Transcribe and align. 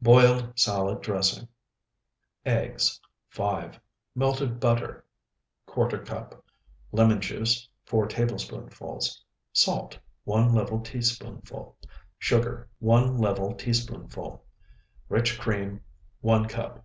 BOILED 0.00 0.54
SALAD 0.58 1.02
DRESSING 1.02 1.46
Eggs, 2.46 2.98
5. 3.28 3.78
Melted 4.14 4.58
butter, 4.58 5.04
¼ 5.68 6.06
cup. 6.06 6.42
Lemon 6.90 7.20
juice, 7.20 7.68
4 7.84 8.06
tablespoonfuls. 8.08 9.20
Salt, 9.52 9.98
1 10.24 10.54
level 10.54 10.80
teaspoonful. 10.80 11.76
Sugar, 12.18 12.66
1 12.78 13.18
level 13.18 13.52
teaspoonful. 13.54 14.42
Rich 15.10 15.38
cream, 15.38 15.82
1 16.22 16.48
cup. 16.48 16.82